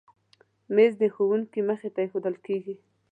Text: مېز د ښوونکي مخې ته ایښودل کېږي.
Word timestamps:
مېز 0.75 0.93
د 1.01 1.03
ښوونکي 1.13 1.61
مخې 1.69 1.89
ته 1.93 1.99
ایښودل 2.03 2.35
کېږي. 2.45 2.75